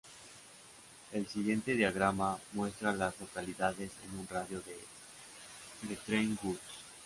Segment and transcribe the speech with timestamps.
[1.11, 4.75] El siguiente diagrama muestra a las localidades en un radio de
[5.87, 6.59] de Trent Woods.